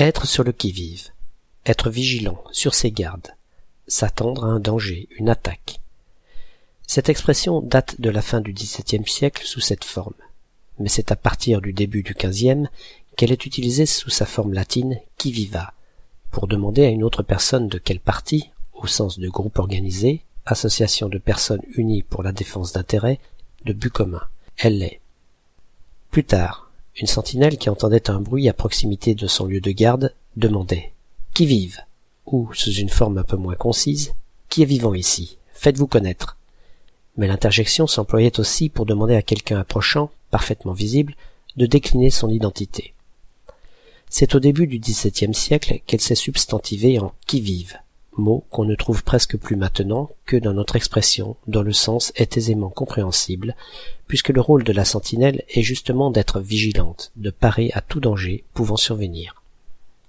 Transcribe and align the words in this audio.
Être 0.00 0.26
sur 0.26 0.44
le 0.44 0.52
qui-vive. 0.52 1.10
Être 1.66 1.90
vigilant, 1.90 2.42
sur 2.52 2.72
ses 2.72 2.90
gardes. 2.90 3.34
S'attendre 3.86 4.46
à 4.46 4.48
un 4.48 4.58
danger, 4.58 5.08
une 5.18 5.28
attaque. 5.28 5.78
Cette 6.86 7.10
expression 7.10 7.60
date 7.60 8.00
de 8.00 8.08
la 8.08 8.22
fin 8.22 8.40
du 8.40 8.54
XVIIe 8.54 9.06
siècle 9.06 9.44
sous 9.44 9.60
cette 9.60 9.84
forme, 9.84 10.14
mais 10.78 10.88
c'est 10.88 11.12
à 11.12 11.16
partir 11.16 11.60
du 11.60 11.74
début 11.74 12.02
du 12.02 12.14
XVe 12.14 12.68
qu'elle 13.14 13.30
est 13.30 13.44
utilisée 13.44 13.84
sous 13.84 14.08
sa 14.08 14.24
forme 14.24 14.54
latine 14.54 14.98
qui 15.18 15.32
viva, 15.32 15.74
pour 16.30 16.46
demander 16.46 16.86
à 16.86 16.88
une 16.88 17.04
autre 17.04 17.22
personne 17.22 17.68
de 17.68 17.76
quel 17.76 18.00
parti, 18.00 18.48
au 18.72 18.86
sens 18.86 19.18
de 19.18 19.28
groupe 19.28 19.58
organisé, 19.58 20.22
association 20.46 21.10
de 21.10 21.18
personnes 21.18 21.62
unies 21.74 22.04
pour 22.04 22.22
la 22.22 22.32
défense 22.32 22.72
d'intérêts, 22.72 23.20
de 23.66 23.74
but 23.74 23.92
commun. 23.92 24.22
Elle 24.56 24.78
l'est. 24.78 25.02
Plus 26.10 26.24
tard, 26.24 26.69
une 26.96 27.06
sentinelle 27.06 27.58
qui 27.58 27.70
entendait 27.70 28.10
un 28.10 28.20
bruit 28.20 28.48
à 28.48 28.52
proximité 28.52 29.14
de 29.14 29.26
son 29.26 29.46
lieu 29.46 29.60
de 29.60 29.70
garde 29.70 30.14
demandait 30.36 30.92
Qui 31.34 31.46
vive? 31.46 31.80
ou, 32.26 32.52
sous 32.54 32.72
une 32.72 32.88
forme 32.88 33.18
un 33.18 33.24
peu 33.24 33.36
moins 33.36 33.54
concise, 33.54 34.14
Qui 34.48 34.62
est 34.62 34.66
vivant 34.66 34.94
ici? 34.94 35.38
Faites-vous 35.52 35.86
connaître. 35.86 36.36
Mais 37.16 37.26
l'interjection 37.26 37.86
s'employait 37.86 38.38
aussi 38.38 38.68
pour 38.68 38.86
demander 38.86 39.14
à 39.14 39.22
quelqu'un 39.22 39.58
approchant, 39.58 40.10
parfaitement 40.30 40.72
visible, 40.72 41.14
de 41.56 41.66
décliner 41.66 42.10
son 42.10 42.30
identité. 42.30 42.94
C'est 44.08 44.34
au 44.34 44.40
début 44.40 44.66
du 44.66 44.78
XVIIe 44.78 45.34
siècle 45.34 45.80
qu'elle 45.86 46.00
s'est 46.00 46.14
substantivée 46.14 46.98
en 46.98 47.12
qui 47.26 47.40
vive, 47.40 47.78
mot 48.16 48.44
qu'on 48.50 48.64
ne 48.64 48.74
trouve 48.74 49.04
presque 49.04 49.36
plus 49.36 49.56
maintenant 49.56 50.10
que 50.26 50.36
dans 50.36 50.52
notre 50.52 50.76
expression 50.76 51.36
dont 51.46 51.62
le 51.62 51.72
sens 51.72 52.12
est 52.16 52.36
aisément 52.36 52.70
compréhensible, 52.70 53.54
puisque 54.06 54.30
le 54.30 54.40
rôle 54.40 54.64
de 54.64 54.72
la 54.72 54.84
sentinelle 54.84 55.44
est 55.48 55.62
justement 55.62 56.10
d'être 56.10 56.40
vigilante, 56.40 57.12
de 57.16 57.30
parer 57.30 57.70
à 57.74 57.80
tout 57.80 58.00
danger 58.00 58.44
pouvant 58.54 58.76
survenir. 58.76 59.39